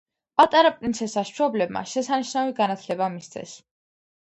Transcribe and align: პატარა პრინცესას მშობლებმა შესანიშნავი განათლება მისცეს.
პატარა 0.41 0.71
პრინცესას 0.77 1.33
მშობლებმა 1.35 1.85
შესანიშნავი 1.93 2.57
განათლება 2.63 3.13
მისცეს. 3.21 3.57